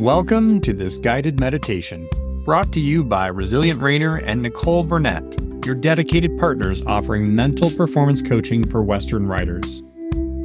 Welcome 0.00 0.62
to 0.62 0.72
this 0.72 0.96
guided 0.96 1.38
meditation, 1.38 2.08
brought 2.46 2.72
to 2.72 2.80
you 2.80 3.04
by 3.04 3.26
Resilient 3.26 3.80
Reiner 3.80 4.22
and 4.24 4.40
Nicole 4.40 4.82
Burnett, 4.82 5.22
your 5.66 5.74
dedicated 5.74 6.38
partners 6.38 6.82
offering 6.86 7.34
mental 7.34 7.70
performance 7.70 8.22
coaching 8.22 8.66
for 8.66 8.82
Western 8.82 9.26
riders. 9.26 9.82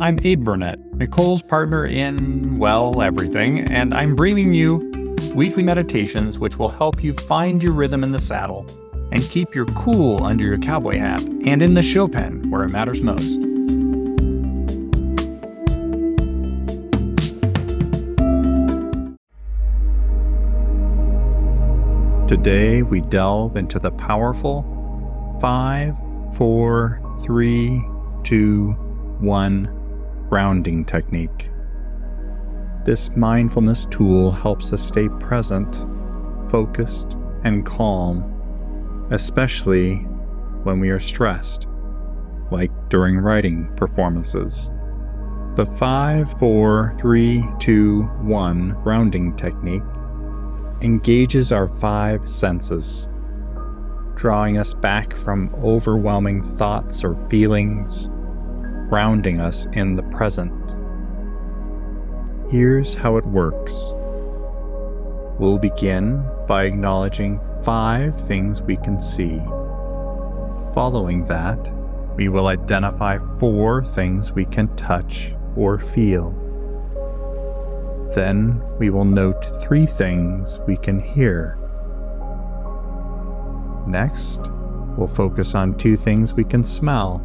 I'm 0.02 0.20
Abe 0.22 0.44
Burnett, 0.44 0.78
Nicole's 0.96 1.42
partner 1.42 1.86
in, 1.86 2.58
well, 2.60 3.02
everything, 3.02 3.62
and 3.62 3.94
I'm 3.94 4.14
bringing 4.14 4.54
you 4.54 5.16
weekly 5.34 5.64
meditations 5.64 6.38
which 6.38 6.60
will 6.60 6.68
help 6.68 7.02
you 7.02 7.14
find 7.14 7.64
your 7.64 7.72
rhythm 7.72 8.04
in 8.04 8.12
the 8.12 8.20
saddle 8.20 8.66
and 9.14 9.24
keep 9.30 9.56
your 9.56 9.68
cool 9.68 10.22
under 10.22 10.44
your 10.44 10.58
cowboy 10.58 10.98
hat 10.98 11.22
and 11.46 11.62
in 11.62 11.76
the 11.76 11.82
show 11.82 12.10
pen 12.10 12.52
where 12.52 12.64
it 12.64 12.72
matters 12.72 13.02
most. 13.02 13.45
Today, 22.28 22.82
we 22.82 23.02
delve 23.02 23.56
into 23.56 23.78
the 23.78 23.92
powerful 23.92 24.64
5, 25.40 26.00
4, 26.36 27.20
3, 27.22 27.86
2, 28.24 28.72
1 29.20 30.26
grounding 30.30 30.84
technique. 30.86 31.52
This 32.84 33.16
mindfulness 33.16 33.86
tool 33.92 34.32
helps 34.32 34.74
us 34.74 34.82
stay 34.82 35.08
present, 35.20 35.86
focused, 36.50 37.16
and 37.44 37.64
calm, 37.64 39.08
especially 39.12 39.98
when 40.64 40.80
we 40.80 40.90
are 40.90 41.00
stressed, 41.00 41.68
like 42.50 42.72
during 42.90 43.20
riding 43.20 43.72
performances. 43.76 44.72
The 45.54 45.68
5, 45.68 46.40
4, 46.40 46.98
3, 47.00 47.46
2, 47.60 48.02
1 48.02 48.82
grounding 48.82 49.36
technique 49.36 49.84
engages 50.82 51.52
our 51.52 51.68
five 51.68 52.28
senses, 52.28 53.10
drawing 54.16 54.58
us 54.58 54.74
back 54.74 55.16
from 55.16 55.54
overwhelming 55.56 56.44
thoughts 56.44 57.04
or 57.04 57.16
feelings, 57.30 58.10
grounding 58.90 59.40
us 59.40 59.68
in 59.74 59.96
the 59.96 60.04
present. 60.04 60.76
Here's 62.52 62.94
how 62.94 63.18
it 63.18 63.26
works. 63.26 63.94
We'll 65.40 65.58
begin 65.58 66.24
by 66.48 66.66
acknowledging 66.66 67.40
five 67.64 68.20
things 68.28 68.62
we 68.62 68.78
can 68.78 69.00
see. 69.00 69.42
Following 70.74 71.26
that, 71.26 71.58
we 72.16 72.30
will 72.30 72.48
identify 72.48 73.18
four 73.40 73.84
things 73.84 74.32
we 74.32 74.46
can 74.46 74.74
touch 74.76 75.36
or 75.56 75.80
feel. 75.80 76.45
Then 78.16 78.64
we 78.80 78.90
will 78.90 79.04
note 79.04 79.44
three 79.62 79.86
things 79.86 80.62
we 80.66 80.78
can 80.78 81.02
hear. 81.02 81.58
Next, 83.86 84.40
we'll 84.98 85.08
focus 85.08 85.54
on 85.54 85.78
two 85.78 85.98
things 85.98 86.34
we 86.34 86.46
can 86.46 86.64
smell. 86.64 87.22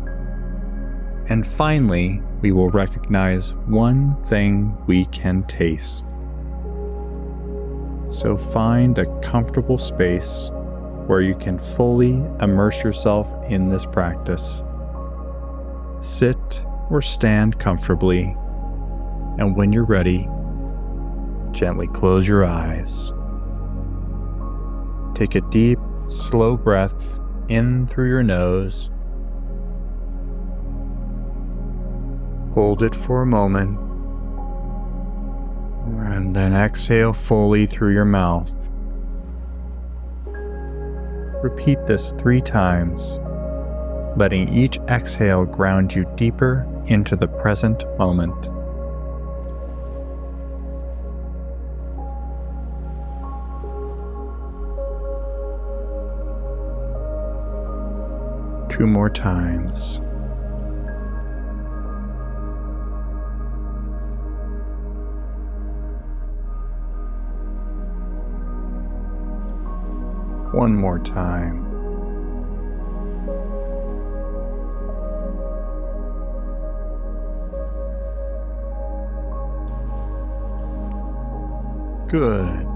And 1.28 1.46
finally, 1.46 2.20
we 2.40 2.50
will 2.50 2.70
recognize 2.70 3.54
one 3.68 4.20
thing 4.24 4.76
we 4.88 5.04
can 5.06 5.44
taste. 5.44 6.04
So 8.08 8.36
find 8.36 8.98
a 8.98 9.20
comfortable 9.20 9.78
space 9.78 10.50
where 11.06 11.20
you 11.20 11.36
can 11.36 11.56
fully 11.56 12.14
immerse 12.40 12.82
yourself 12.82 13.32
in 13.48 13.70
this 13.70 13.86
practice. 13.86 14.64
Sit 16.00 16.64
or 16.90 17.00
stand 17.00 17.60
comfortably, 17.60 18.36
and 19.38 19.54
when 19.54 19.72
you're 19.72 19.84
ready, 19.84 20.28
Gently 21.60 21.88
close 21.88 22.26
your 22.26 22.42
eyes. 22.42 23.12
Take 25.14 25.34
a 25.34 25.42
deep, 25.50 25.78
slow 26.08 26.56
breath 26.56 27.20
in 27.50 27.86
through 27.86 28.08
your 28.08 28.22
nose. 28.22 28.90
Hold 32.54 32.82
it 32.82 32.94
for 32.94 33.20
a 33.20 33.26
moment. 33.26 33.78
And 35.98 36.34
then 36.34 36.54
exhale 36.54 37.12
fully 37.12 37.66
through 37.66 37.92
your 37.92 38.06
mouth. 38.06 38.54
Repeat 41.42 41.86
this 41.86 42.12
three 42.12 42.40
times, 42.40 43.20
letting 44.16 44.48
each 44.48 44.78
exhale 44.88 45.44
ground 45.44 45.94
you 45.94 46.10
deeper 46.16 46.66
into 46.86 47.16
the 47.16 47.28
present 47.28 47.84
moment. 47.98 48.48
Two 58.70 58.86
more 58.86 59.10
times. 59.10 60.00
One 70.54 70.74
more 70.74 70.98
time. 71.00 71.66
Good. 82.08 82.66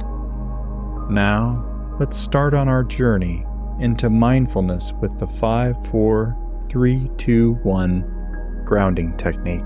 Now, 1.10 1.96
let's 1.98 2.16
start 2.16 2.54
on 2.54 2.68
our 2.68 2.84
journey 2.84 3.46
into 3.80 4.10
mindfulness 4.10 4.92
with 5.00 5.18
the 5.18 5.26
5 5.26 5.86
4 5.86 6.36
3 6.68 7.10
2 7.16 7.52
1 7.62 8.62
grounding 8.64 9.16
technique. 9.16 9.64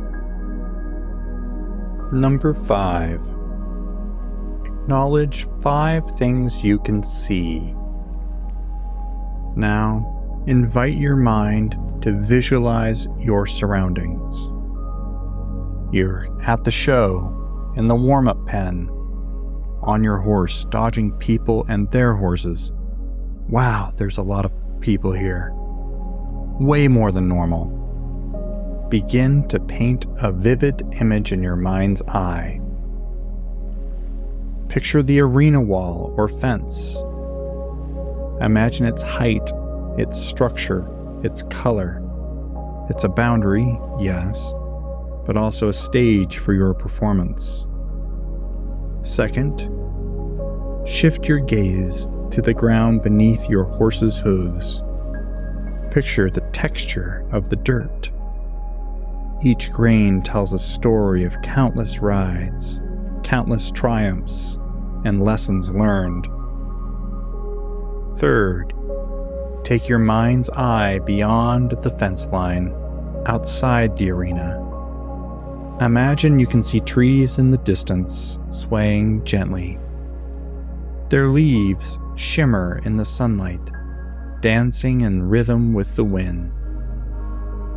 Number 2.13 2.55
5. 2.55 3.31
Acknowledge 4.65 5.47
five 5.61 6.11
things 6.13 6.65
you 6.65 6.79
can 6.79 7.03
see. 7.03 7.75
Now, 9.55 10.43
invite 10.47 10.97
your 10.97 11.17
mind 11.17 11.77
to 12.03 12.13
visualize 12.13 13.07
your 13.19 13.47
surroundings. 13.47 14.47
You're 15.93 16.29
at 16.43 16.65
the 16.65 16.71
show, 16.71 17.75
in 17.77 17.89
the 17.89 17.95
warm 17.95 18.29
up 18.29 18.47
pen, 18.47 18.89
on 19.83 20.03
your 20.03 20.19
horse, 20.19 20.65
dodging 20.65 21.13
people 21.13 21.67
and 21.69 21.91
their 21.91 22.15
horses 22.15 22.73
Wow, 23.49 23.95
there's 23.97 24.19
a 24.19 24.23
lot 24.23 24.45
of 24.45 24.53
people 24.81 25.11
here. 25.11 25.53
Way 26.61 26.87
more 26.87 27.11
than 27.11 27.29
normal. 27.29 28.87
Begin 28.91 29.49
to 29.49 29.59
paint 29.59 30.05
a 30.19 30.31
vivid 30.31 30.83
image 31.01 31.33
in 31.33 31.43
your 31.43 31.57
mind's 31.57 32.03
eye. 32.03 32.61
Picture 34.69 35.03
the 35.03 35.21
arena 35.21 35.63
wall 35.63 36.15
or 36.19 36.29
fence. 36.29 37.03
Imagine 38.43 38.85
its 38.85 39.01
height, 39.01 39.51
its 39.97 40.21
structure, 40.21 40.87
its 41.25 41.43
color. 41.45 42.03
It's 42.91 43.05
a 43.05 43.09
boundary, 43.09 43.79
yes, 43.99 44.53
but 45.27 45.39
also 45.39 45.69
a 45.69 45.73
stage 45.73 46.37
for 46.37 46.53
your 46.53 46.75
performance. 46.75 47.67
Second, 49.03 49.71
shift 50.87 51.27
your 51.27 51.41
gaze 51.41 52.09
to 52.31 52.43
the 52.43 52.55
ground 52.55 53.03
beneath 53.03 53.49
your 53.49 53.65
horse's 53.65 54.19
hooves. 54.19 54.83
Picture 55.91 56.31
the 56.31 56.47
texture 56.53 57.27
of 57.33 57.49
the 57.49 57.57
dirt. 57.57 58.11
Each 59.43 59.71
grain 59.71 60.21
tells 60.23 60.53
a 60.53 60.59
story 60.59 61.25
of 61.25 61.41
countless 61.43 62.01
rides, 62.01 62.81
countless 63.23 63.71
triumphs, 63.71 64.59
and 65.05 65.25
lessons 65.25 65.71
learned. 65.71 66.29
Third, 68.19 68.75
take 69.65 69.89
your 69.89 70.01
mind's 70.01 70.51
eye 70.51 70.99
beyond 71.01 71.71
the 71.83 71.91
fence 71.91 72.27
line, 72.27 72.75
outside 73.27 73.97
the 73.97 74.11
arena. 74.11 74.65
Imagine 75.81 76.41
you 76.41 76.47
can 76.47 76.63
see 76.63 76.81
trees 76.81 77.39
in 77.39 77.53
the 77.53 77.59
distance 77.59 78.41
swaying 78.51 79.25
gently. 79.25 79.79
Their 81.09 81.29
leaves 81.29 82.01
shimmer 82.19 82.81
in 82.85 82.97
the 82.97 83.05
sunlight, 83.05 83.71
dancing 84.41 85.03
in 85.03 85.29
rhythm 85.29 85.73
with 85.73 85.95
the 85.97 86.05
wind. 86.05 86.53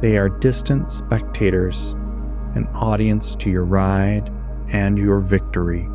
They 0.01 0.17
are 0.17 0.29
distant 0.29 0.89
spectators, 0.89 1.93
an 2.55 2.67
audience 2.73 3.35
to 3.35 3.49
your 3.51 3.65
ride 3.65 4.31
and 4.69 4.97
your 4.97 5.19
victory. 5.19 5.88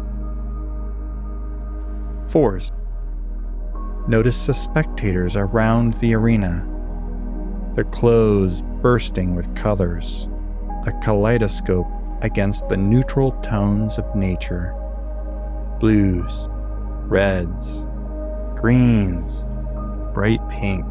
Fourth, 2.26 2.70
notice 4.08 4.46
the 4.46 4.54
spectators 4.54 5.36
around 5.36 5.94
the 5.94 6.14
arena, 6.14 6.64
their 7.74 7.84
clothes 7.84 8.62
bursting 8.80 9.34
with 9.34 9.54
colors, 9.56 10.28
a 10.86 10.92
kaleidoscope 11.02 11.88
against 12.22 12.68
the 12.68 12.76
neutral 12.76 13.32
tones 13.42 13.98
of 13.98 14.14
nature. 14.14 14.72
blues, 15.78 16.48
reds, 17.08 17.85
greens, 18.66 19.44
bright 20.12 20.40
pink. 20.48 20.84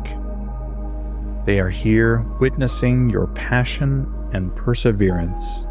They 1.44 1.60
are 1.60 1.70
here 1.70 2.20
witnessing 2.40 3.10
your 3.10 3.28
passion 3.28 4.10
and 4.32 4.56
perseverance. 4.56 5.68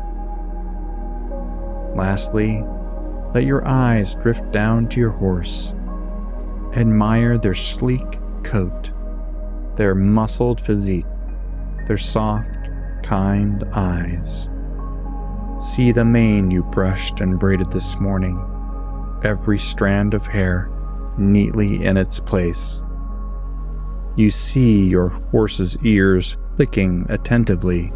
Lastly, 1.97 2.63
let 3.33 3.45
your 3.45 3.67
eyes 3.67 4.17
drift 4.17 4.53
down 4.53 4.91
to 4.91 5.01
your 5.01 5.13
horse. 5.13 5.75
Admire 6.77 7.39
their 7.39 7.55
sleek 7.55 8.19
coat, 8.43 8.93
their 9.77 9.95
muscled 9.95 10.61
physique, 10.61 11.07
their 11.87 11.97
soft, 11.97 12.59
kind 13.03 13.65
eyes. 13.73 14.51
See 15.59 15.91
the 15.91 16.05
mane 16.05 16.51
you 16.51 16.65
brushed 16.65 17.21
and 17.21 17.41
braided 17.41 17.71
this 17.73 17.99
morning, 17.99 18.39
every 19.25 19.59
strand 19.59 20.13
of 20.13 20.27
hair 20.27 20.69
neatly 21.19 21.85
in 21.85 21.97
its 21.97 22.21
place. 22.21 22.83
You 24.17 24.31
see 24.31 24.87
your 24.87 25.09
horse's 25.09 25.77
ears 25.85 26.37
flicking 26.57 27.07
attentively. 27.09 27.93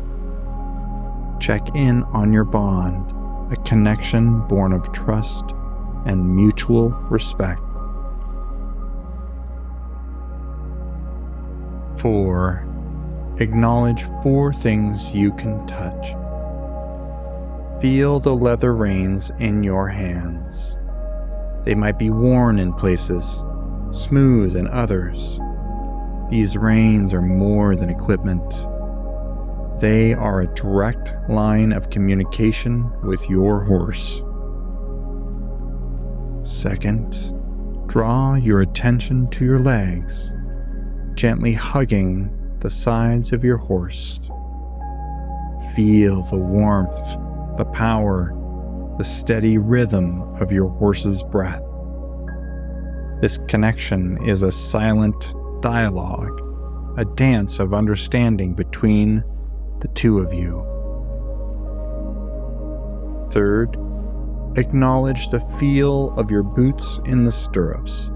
Check 1.40 1.68
in 1.74 2.02
on 2.04 2.32
your 2.32 2.44
bond, 2.44 3.12
a 3.52 3.56
connection 3.62 4.46
born 4.48 4.72
of 4.72 4.92
trust 4.92 5.44
and 6.06 6.34
mutual 6.34 6.90
respect. 7.10 7.60
4. 11.98 12.64
Acknowledge 13.40 14.04
four 14.22 14.52
things 14.52 15.14
you 15.14 15.32
can 15.32 15.64
touch. 15.66 16.14
Feel 17.80 18.18
the 18.18 18.34
leather 18.34 18.74
reins 18.74 19.30
in 19.38 19.62
your 19.62 19.88
hands. 19.88 20.76
They 21.68 21.74
might 21.74 21.98
be 21.98 22.08
worn 22.08 22.58
in 22.58 22.72
places, 22.72 23.44
smooth 23.90 24.56
in 24.56 24.66
others. 24.68 25.38
These 26.30 26.56
reins 26.56 27.12
are 27.12 27.20
more 27.20 27.76
than 27.76 27.90
equipment. 27.90 28.50
They 29.78 30.14
are 30.14 30.40
a 30.40 30.54
direct 30.54 31.12
line 31.28 31.72
of 31.72 31.90
communication 31.90 32.90
with 33.02 33.28
your 33.28 33.64
horse. 33.64 34.22
Second, 36.42 37.34
draw 37.86 38.36
your 38.36 38.62
attention 38.62 39.28
to 39.32 39.44
your 39.44 39.58
legs, 39.58 40.32
gently 41.12 41.52
hugging 41.52 42.30
the 42.60 42.70
sides 42.70 43.30
of 43.34 43.44
your 43.44 43.58
horse. 43.58 44.20
Feel 45.76 46.22
the 46.30 46.36
warmth, 46.36 46.98
the 47.58 47.70
power, 47.74 48.32
the 48.98 49.04
steady 49.04 49.58
rhythm 49.58 50.22
of 50.42 50.50
your 50.50 50.68
horse's 50.68 51.22
breath. 51.22 51.62
This 53.20 53.38
connection 53.46 54.18
is 54.28 54.42
a 54.42 54.50
silent 54.50 55.34
dialogue, 55.60 56.40
a 56.98 57.04
dance 57.04 57.60
of 57.60 57.74
understanding 57.74 58.54
between 58.54 59.22
the 59.80 59.88
two 59.94 60.18
of 60.18 60.34
you. 60.34 60.64
Third, 63.30 63.76
acknowledge 64.56 65.28
the 65.28 65.40
feel 65.60 66.12
of 66.16 66.30
your 66.30 66.42
boots 66.42 67.00
in 67.04 67.24
the 67.24 67.30
stirrups. 67.30 68.10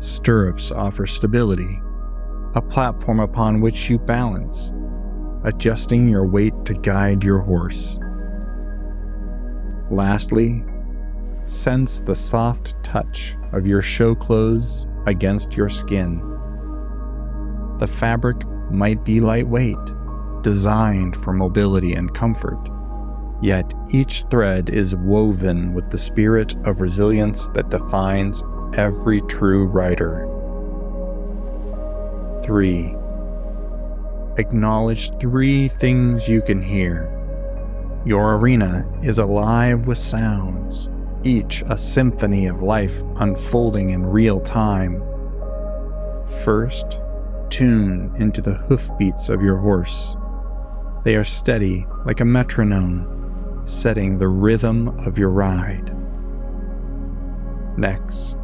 Stirrups 0.00 0.72
offer 0.72 1.06
stability, 1.06 1.80
a 2.56 2.60
platform 2.60 3.20
upon 3.20 3.60
which 3.60 3.88
you 3.88 4.00
balance, 4.00 4.72
adjusting 5.44 6.08
your 6.08 6.26
weight 6.26 6.54
to 6.64 6.74
guide 6.74 7.22
your 7.22 7.38
horse. 7.38 8.00
Lastly, 9.92 10.64
sense 11.44 12.00
the 12.00 12.14
soft 12.14 12.82
touch 12.82 13.36
of 13.52 13.66
your 13.66 13.82
show 13.82 14.14
clothes 14.14 14.86
against 15.06 15.54
your 15.54 15.68
skin. 15.68 16.18
The 17.78 17.86
fabric 17.86 18.42
might 18.70 19.04
be 19.04 19.20
lightweight, 19.20 19.76
designed 20.40 21.14
for 21.14 21.34
mobility 21.34 21.92
and 21.92 22.14
comfort, 22.14 22.58
yet 23.42 23.74
each 23.90 24.24
thread 24.30 24.70
is 24.70 24.96
woven 24.96 25.74
with 25.74 25.90
the 25.90 25.98
spirit 25.98 26.54
of 26.64 26.80
resilience 26.80 27.48
that 27.48 27.68
defines 27.68 28.42
every 28.72 29.20
true 29.28 29.66
rider. 29.66 30.26
3. 32.44 32.96
Acknowledge 34.38 35.10
three 35.18 35.68
things 35.68 36.26
you 36.26 36.40
can 36.40 36.62
hear. 36.62 37.21
Your 38.04 38.34
arena 38.34 38.84
is 39.00 39.18
alive 39.18 39.86
with 39.86 39.98
sounds, 39.98 40.88
each 41.22 41.62
a 41.68 41.78
symphony 41.78 42.46
of 42.46 42.60
life 42.60 43.02
unfolding 43.16 43.90
in 43.90 44.04
real 44.04 44.40
time. 44.40 45.00
First, 46.44 46.98
tune 47.48 48.12
into 48.16 48.40
the 48.40 48.54
hoofbeats 48.54 49.28
of 49.28 49.40
your 49.40 49.58
horse. 49.58 50.16
They 51.04 51.14
are 51.14 51.24
steady 51.24 51.86
like 52.04 52.20
a 52.20 52.24
metronome, 52.24 53.62
setting 53.64 54.18
the 54.18 54.28
rhythm 54.28 54.88
of 55.06 55.16
your 55.16 55.30
ride. 55.30 55.96
Next, 57.78 58.36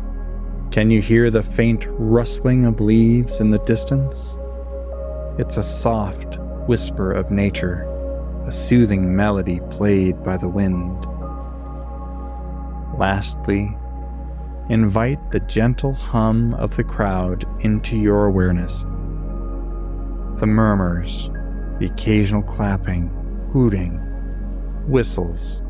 can 0.71 0.89
you 0.91 1.03
hear 1.03 1.31
the 1.31 1.43
faint 1.43 1.87
rustling 1.89 2.65
of 2.65 2.81
leaves 2.81 3.41
in 3.41 3.51
the 3.51 3.59
distance? 3.61 4.39
It's 5.37 5.57
a 5.57 5.63
soft 5.63 6.39
whisper 6.69 7.13
of 7.13 7.33
nature, 7.33 7.87
a 8.49 8.51
soothing 8.53 9.15
melody 9.15 9.61
played 9.69 10.25
by 10.25 10.35
the 10.35 10.49
wind. 10.49 11.05
Lastly, 12.99 13.77
invite 14.71 15.31
the 15.31 15.41
gentle 15.41 15.93
hum 15.93 16.55
of 16.55 16.75
the 16.75 16.83
crowd 16.83 17.45
into 17.61 17.99
your 17.99 18.25
awareness. 18.25 18.85
The 20.41 20.47
murmurs, 20.47 21.29
the 21.79 21.91
occasional 21.93 22.41
clapping, 22.41 23.11
hooting, 23.53 23.99
whistles, 24.89 25.63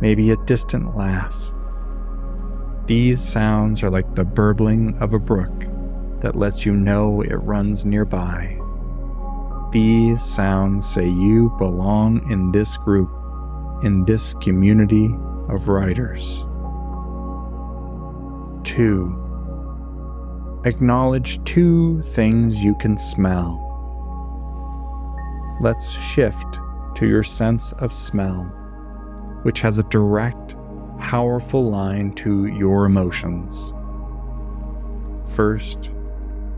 maybe 0.00 0.30
a 0.30 0.44
distant 0.44 0.96
laugh. 0.96 1.52
These 2.86 3.20
sounds 3.20 3.82
are 3.82 3.90
like 3.90 4.14
the 4.14 4.24
burbling 4.24 4.96
of 4.98 5.14
a 5.14 5.18
brook 5.18 5.64
that 6.20 6.36
lets 6.36 6.64
you 6.64 6.74
know 6.74 7.22
it 7.22 7.34
runs 7.34 7.84
nearby. 7.84 8.59
These 9.72 10.22
sounds 10.22 10.88
say 10.88 11.08
you 11.08 11.54
belong 11.56 12.28
in 12.28 12.50
this 12.50 12.76
group, 12.76 13.08
in 13.84 14.02
this 14.02 14.34
community 14.34 15.14
of 15.48 15.68
riders. 15.68 16.44
2. 18.64 20.60
Acknowledge 20.64 21.42
two 21.44 22.02
things 22.02 22.64
you 22.64 22.74
can 22.74 22.98
smell. 22.98 23.66
Let's 25.60 25.92
shift 25.92 26.58
to 26.96 27.06
your 27.06 27.22
sense 27.22 27.72
of 27.74 27.92
smell, 27.92 28.42
which 29.44 29.60
has 29.60 29.78
a 29.78 29.84
direct 29.84 30.56
powerful 30.98 31.70
line 31.70 32.12
to 32.14 32.46
your 32.46 32.86
emotions. 32.86 33.72
First, 35.34 35.90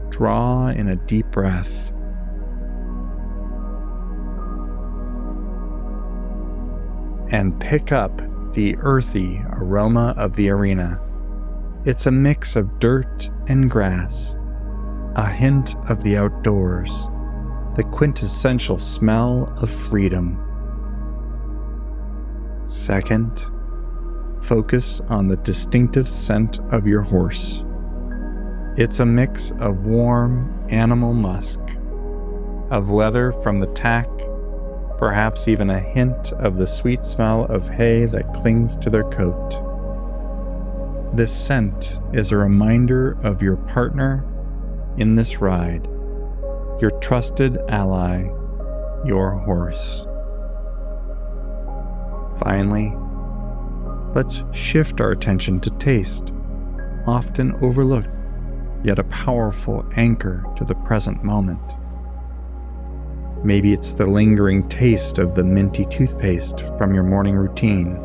draw 0.09 0.69
in 0.69 0.88
a 0.88 0.97
deep 0.97 1.26
breath. 1.31 1.92
And 7.33 7.59
pick 7.59 7.93
up 7.93 8.21
the 8.53 8.77
earthy 8.77 9.43
aroma 9.53 10.15
of 10.19 10.37
the 10.37 10.51
arena. 10.51 11.01
It's 11.87 12.07
a 12.07 12.11
mix 12.11 12.57
of 12.57 12.79
dirt 12.79 13.31
and 13.49 13.71
grass, 13.71 14.37
a 15.17 15.29
hint 15.29 15.75
of 15.89 16.03
the 16.03 16.19
outdoors, 16.19 17.09
the 17.75 17.85
quintessential 17.91 18.79
smell 18.79 19.53
of 19.57 19.71
freedom. 19.71 20.39
Second, 22.67 23.51
focus 24.43 25.01
on 25.09 25.27
the 25.27 25.37
distinctive 25.37 26.11
scent 26.11 26.61
of 26.71 26.87
your 26.87 27.01
horse. 27.01 27.65
It's 28.77 29.01
a 29.01 29.07
mix 29.07 29.53
of 29.53 29.87
warm 29.87 30.67
animal 30.69 31.15
musk, 31.15 31.61
of 32.71 32.91
leather 32.91 33.33
from 33.33 33.59
the 33.59 33.69
tack, 33.69 34.09
perhaps 35.02 35.49
even 35.49 35.68
a 35.68 35.80
hint 35.80 36.32
of 36.35 36.59
the 36.59 36.66
sweet 36.66 37.02
smell 37.02 37.44
of 37.47 37.68
hay 37.68 38.04
that 38.04 38.32
clings 38.35 38.76
to 38.76 38.88
their 38.88 39.02
coat. 39.11 39.61
This 41.12 41.35
scent 41.35 41.99
is 42.12 42.30
a 42.30 42.37
reminder 42.37 43.18
of 43.25 43.42
your 43.42 43.56
partner 43.56 44.25
in 44.99 45.16
this 45.16 45.38
ride, 45.40 45.87
your 46.80 46.92
trusted 47.00 47.59
ally, 47.68 48.30
your 49.04 49.32
horse. 49.32 50.06
Finally, 52.38 52.94
let's 54.14 54.44
shift 54.52 55.00
our 55.00 55.11
attention 55.11 55.59
to 55.59 55.71
taste, 55.80 56.32
often 57.09 57.56
overlooked, 57.61 58.09
yet 58.85 59.00
a 59.00 59.04
powerful 59.11 59.85
anchor 59.97 60.44
to 60.56 60.64
the 60.64 60.76
present 60.76 61.25
moment. 61.25 61.73
Maybe 63.44 63.72
it's 63.72 63.92
the 63.92 64.06
lingering 64.06 64.68
taste 64.68 65.18
of 65.18 65.34
the 65.34 65.42
minty 65.42 65.84
toothpaste 65.87 66.61
from 66.78 66.94
your 66.94 67.02
morning 67.02 67.34
routine, 67.34 67.96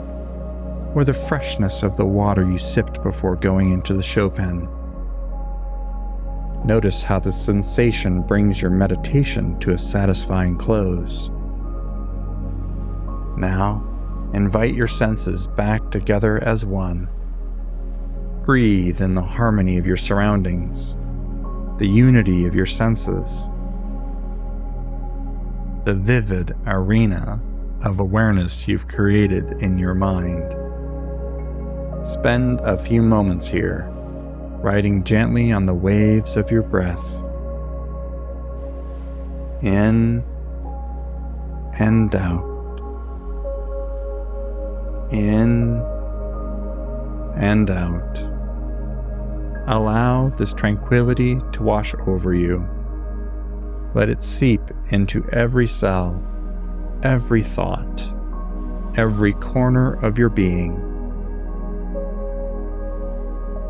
or 0.96 1.03
the 1.03 1.13
freshness 1.13 1.84
of 1.84 1.96
the 1.96 2.06
water 2.06 2.50
you 2.50 2.58
sipped 2.58 3.03
before 3.03 3.36
going 3.36 3.72
into 3.72 3.94
the 3.94 4.01
show 4.01 4.32
pen. 4.32 4.67
Notice 6.65 7.03
how 7.03 7.20
the 7.20 7.32
sensation 7.32 8.24
brings 8.24 8.62
your 8.62 8.72
meditation 8.72 9.60
to 9.60 9.72
a 9.72 9.77
satisfying 9.77 10.58
close. 10.58 11.29
Now, 13.38 13.84
invite 14.34 14.74
your 14.74 14.88
senses 14.88 15.46
back 15.46 15.91
together 15.91 16.44
as 16.44 16.65
one. 16.65 17.10
Breathe 18.44 19.01
in 19.01 19.13
the 19.13 19.22
harmony 19.22 19.77
of 19.77 19.86
your 19.86 19.98
surroundings, 19.98 20.98
the 21.77 21.88
unity 21.88 22.48
of 22.48 22.56
your 22.56 22.65
senses, 22.65 23.51
the 25.88 25.94
vivid 25.94 26.53
arena 26.65 27.41
of 27.82 28.01
awareness 28.01 28.67
you've 28.67 28.89
created 28.89 29.46
in 29.63 29.77
your 29.77 29.94
mind. 29.94 30.51
Spend 32.06 32.60
a 32.60 32.75
few 32.77 33.01
moments 33.01 33.48
here 33.48 33.88
riding 34.62 35.01
gently 35.06 35.50
on 35.53 35.65
the 35.65 35.74
waves 35.74 36.36
of 36.36 36.51
your 36.51 36.62
breath. 36.62 37.24
In 39.62 40.25
and 41.79 42.13
out. 42.13 42.79
In 45.13 45.82
and 47.38 47.72
out. 47.72 48.20
Allow 49.70 50.34
this 50.38 50.53
tranquility 50.53 51.39
to 51.53 51.63
wash 51.63 51.96
over 52.08 52.34
you. 52.34 52.67
Let 53.94 54.10
it 54.10 54.22
seep 54.22 54.62
into 54.89 55.27
every 55.29 55.67
cell, 55.67 56.22
every 57.03 57.41
thought, 57.41 58.13
every 58.96 59.34
corner 59.34 59.94
of 60.06 60.17
your 60.20 60.29
being. 60.29 60.75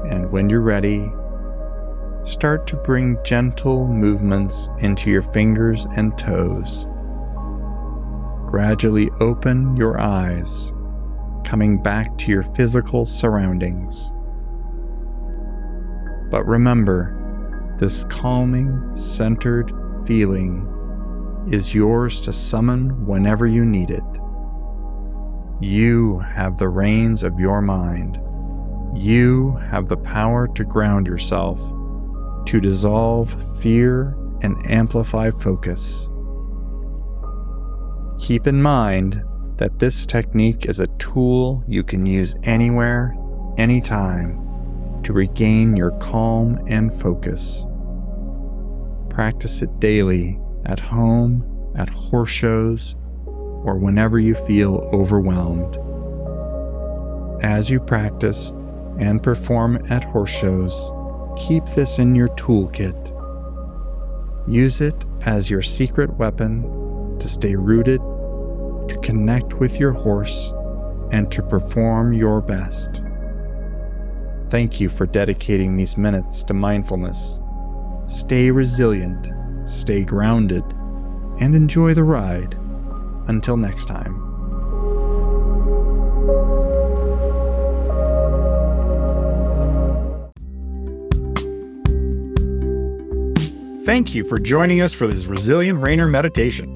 And 0.09 0.31
when 0.31 0.49
you're 0.49 0.61
ready, 0.61 1.11
start 2.25 2.65
to 2.67 2.77
bring 2.77 3.17
gentle 3.23 3.87
movements 3.87 4.69
into 4.79 5.09
your 5.09 5.21
fingers 5.21 5.85
and 5.95 6.17
toes. 6.17 6.87
Gradually 8.47 9.09
open 9.19 9.75
your 9.75 9.99
eyes, 9.99 10.71
coming 11.43 11.81
back 11.81 12.17
to 12.17 12.31
your 12.31 12.43
physical 12.43 13.05
surroundings. 13.05 14.11
But 16.31 16.45
remember, 16.45 17.13
this 17.77 18.03
calming, 18.05 18.95
centered 18.95 19.71
feeling 20.07 21.45
is 21.51 21.75
yours 21.75 22.19
to 22.21 22.33
summon 22.33 23.05
whenever 23.05 23.45
you 23.45 23.63
need 23.63 23.91
it. 23.91 24.03
You 25.61 26.19
have 26.19 26.57
the 26.57 26.69
reins 26.69 27.23
of 27.23 27.39
your 27.39 27.61
mind. 27.61 28.19
You 28.95 29.57
have 29.69 29.87
the 29.87 29.97
power 29.97 30.47
to 30.47 30.63
ground 30.63 31.07
yourself, 31.07 31.59
to 32.47 32.59
dissolve 32.59 33.61
fear 33.61 34.17
and 34.41 34.55
amplify 34.71 35.29
focus. 35.29 36.09
Keep 38.17 38.47
in 38.47 38.61
mind 38.61 39.23
that 39.57 39.77
this 39.77 40.05
technique 40.05 40.65
is 40.65 40.79
a 40.79 40.87
tool 40.97 41.63
you 41.67 41.83
can 41.83 42.05
use 42.05 42.35
anywhere, 42.43 43.15
anytime 43.57 44.43
to 45.03 45.13
regain 45.13 45.77
your 45.77 45.91
calm 45.99 46.59
and 46.67 46.93
focus. 46.93 47.66
Practice 49.17 49.63
it 49.63 49.79
daily 49.79 50.39
at 50.67 50.79
home, 50.79 51.73
at 51.75 51.89
horse 51.89 52.29
shows, 52.29 52.95
or 53.25 53.75
whenever 53.75 54.19
you 54.19 54.35
feel 54.35 54.87
overwhelmed. 54.93 55.75
As 57.43 57.67
you 57.67 57.79
practice, 57.79 58.53
and 58.99 59.23
perform 59.23 59.83
at 59.89 60.03
horse 60.03 60.29
shows, 60.29 60.91
keep 61.35 61.65
this 61.65 61.97
in 61.97 62.13
your 62.13 62.27
toolkit. 62.27 62.93
Use 64.47 64.81
it 64.81 65.03
as 65.21 65.49
your 65.49 65.63
secret 65.63 66.13
weapon 66.17 67.17
to 67.17 67.27
stay 67.27 67.55
rooted, 67.55 67.99
to 67.99 68.99
connect 69.01 69.55
with 69.55 69.79
your 69.79 69.93
horse, 69.93 70.53
and 71.11 71.31
to 71.31 71.41
perform 71.41 72.13
your 72.13 72.39
best. 72.39 73.01
Thank 74.51 74.79
you 74.79 74.89
for 74.89 75.07
dedicating 75.07 75.75
these 75.75 75.97
minutes 75.97 76.43
to 76.43 76.53
mindfulness. 76.53 77.41
Stay 78.07 78.49
resilient, 78.49 79.27
stay 79.69 80.01
grounded, 80.01 80.63
and 81.41 81.53
enjoy 81.53 81.93
the 81.93 82.03
ride. 82.05 82.57
Until 83.27 83.57
next 83.57 83.85
time. 83.85 84.23
Thank 93.83 94.15
you 94.15 94.23
for 94.23 94.39
joining 94.39 94.79
us 94.79 94.93
for 94.93 95.07
this 95.07 95.25
Resilient 95.25 95.79
Reiner 95.81 96.09
meditation. 96.09 96.73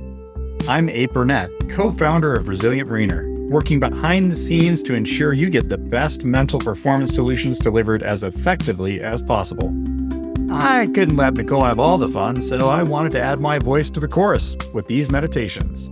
I'm 0.68 0.90
Abe 0.90 1.14
Burnett, 1.14 1.50
co 1.70 1.92
founder 1.92 2.36
of 2.36 2.50
Resilient 2.50 2.90
Reiner, 2.90 3.50
working 3.50 3.80
behind 3.80 4.32
the 4.32 4.36
scenes 4.36 4.84
to 4.84 4.96
ensure 4.96 5.32
you 5.32 5.50
get 5.50 5.70
the 5.70 5.78
best 5.78 6.26
mental 6.26 6.60
performance 6.60 7.16
solutions 7.16 7.58
delivered 7.58 8.04
as 8.04 8.24
effectively 8.24 9.02
as 9.02 9.24
possible. 9.24 9.74
I 10.54 10.88
couldn't 10.88 11.16
let 11.16 11.36
Nicole 11.36 11.64
have 11.64 11.80
all 11.80 11.98
the 11.98 12.10
fun, 12.10 12.42
so 12.42 12.68
I 12.68 12.84
wanted 12.84 13.14
to 13.14 13.22
add 13.22 13.40
my 13.40 13.58
voice 13.58 13.90
to 13.92 14.02
the 14.02 14.08
chorus 14.08 14.58
with 14.74 14.86
these 14.86 15.10
meditations. 15.10 15.90